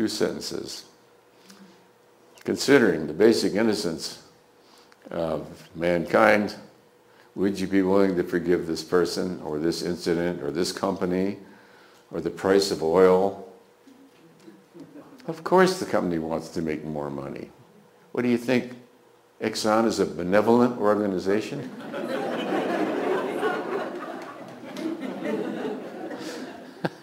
[0.00, 0.84] two sentences.
[2.44, 4.22] Considering the basic innocence
[5.10, 6.54] of mankind,
[7.34, 11.36] would you be willing to forgive this person or this incident or this company
[12.10, 13.46] or the price of oil?
[15.26, 17.50] Of course the company wants to make more money.
[18.12, 18.72] What do you think?
[19.42, 21.70] Exxon is a benevolent organization?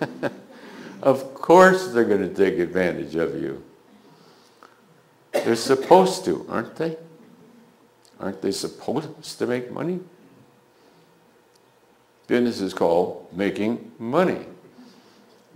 [1.02, 3.62] of course they're going to take advantage of you.
[5.30, 6.96] They're supposed to, aren't they?
[8.18, 10.00] Aren't they supposed to make money?
[12.26, 14.44] Business is called making money.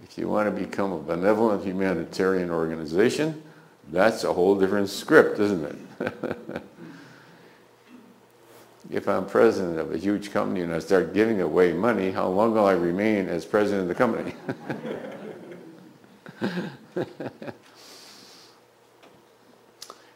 [0.05, 3.43] If you want to become a benevolent humanitarian organization,
[3.91, 5.77] that's a whole different script, isn't it?
[8.93, 12.55] if I'm president of a huge company and I start giving away money, how long
[12.55, 14.37] will I remain as president of the company?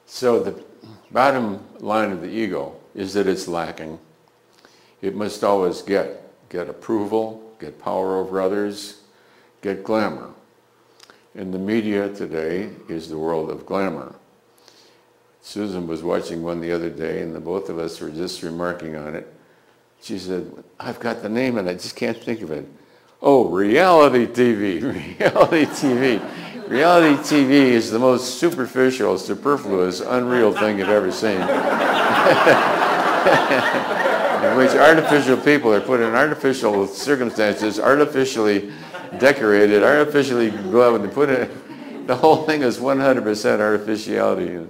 [0.06, 0.62] so the
[1.10, 3.98] bottom line of the ego is that it's lacking.
[5.02, 9.00] It must always get, get approval, get power over others,
[9.60, 10.30] get glamour.
[11.34, 14.14] And the media today is the world of glamour.
[15.42, 18.96] Susan was watching one the other day, and the both of us were just remarking
[18.96, 19.30] on it.
[20.00, 22.66] She said, I've got the name and I just can't think of it.
[23.26, 24.82] Oh, reality TV,
[25.18, 26.68] reality TV.
[26.68, 31.40] Reality TV is the most superficial, superfluous, unreal thing you've ever seen.
[34.44, 38.70] in which artificial people are put in artificial circumstances, artificially
[39.18, 44.66] decorated, artificially gloved, and put in, the whole thing is 100% artificiality.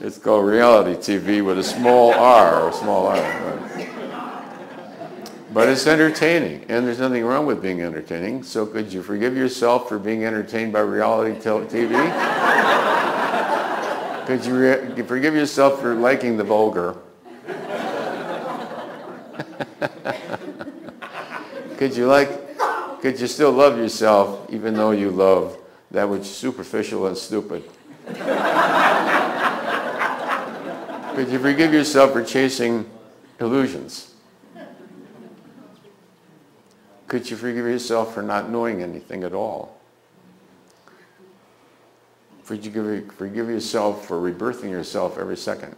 [0.00, 3.16] It's called reality TV with a small r, a small r.
[3.16, 4.05] Right?
[5.56, 8.42] But it's entertaining, and there's nothing wrong with being entertaining.
[8.42, 11.72] So could you forgive yourself for being entertained by reality TV?
[14.26, 16.98] could you re- forgive yourself for liking the vulgar?
[21.78, 25.56] could you like, could you still love yourself even though you love
[25.90, 27.64] that which is superficial and stupid?
[31.14, 32.84] could you forgive yourself for chasing
[33.40, 34.12] illusions?
[37.08, 39.76] Could you forgive yourself for not knowing anything at all?
[42.46, 45.76] Could you forgive yourself for rebirthing yourself every second?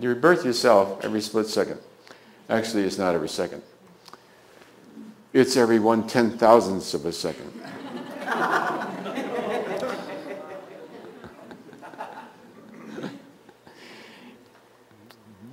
[0.00, 1.80] You rebirth yourself every split second.
[2.48, 3.62] Actually, it's not every second.
[5.32, 7.46] It's every one ten thousandths of a second.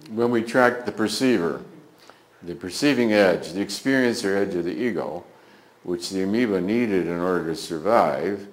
[0.10, 1.62] when we track the perceiver,
[2.46, 5.24] the perceiving edge, the experiencer edge of the ego,
[5.84, 8.48] which the amoeba needed in order to survive,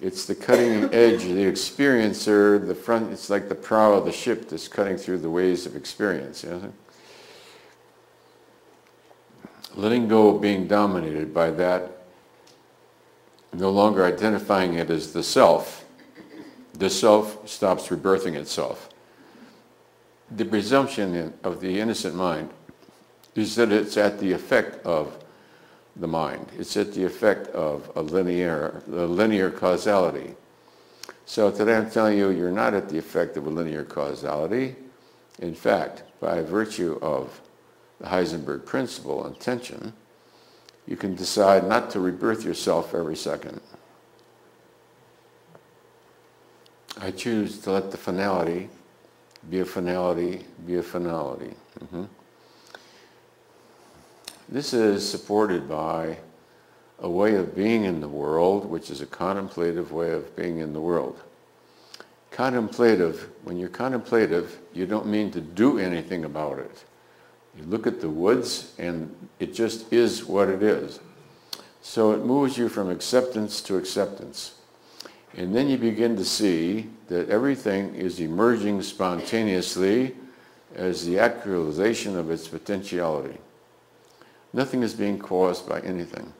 [0.00, 4.12] it's the cutting edge of the experiencer, the front, it's like the prow of the
[4.12, 6.44] ship that's cutting through the waves of experience.
[6.44, 6.72] You know?
[9.74, 11.90] Letting go of being dominated by that,
[13.52, 15.84] no longer identifying it as the self.
[16.74, 18.88] The self stops rebirthing itself.
[20.30, 22.50] The presumption of the innocent mind
[23.34, 25.18] is that it's at the effect of
[25.96, 26.46] the mind.
[26.58, 30.34] It's at the effect of a linear, a linear causality.
[31.26, 34.76] So today I'm telling you, you're not at the effect of a linear causality.
[35.38, 37.40] In fact, by virtue of
[38.00, 39.92] the Heisenberg principle and tension,
[40.86, 43.60] you can decide not to rebirth yourself every second.
[47.00, 48.68] I choose to let the finality
[49.50, 51.54] be a finality, be a finality.
[51.80, 52.04] Mm-hmm.
[54.48, 56.18] This is supported by
[56.98, 60.72] a way of being in the world, which is a contemplative way of being in
[60.72, 61.20] the world.
[62.30, 66.84] Contemplative, when you're contemplative, you don't mean to do anything about it.
[67.56, 71.00] You look at the woods and it just is what it is.
[71.80, 74.56] So it moves you from acceptance to acceptance.
[75.36, 80.16] And then you begin to see that everything is emerging spontaneously
[80.74, 83.38] as the actualization of its potentiality.
[84.54, 86.32] Nothing is being caused by anything.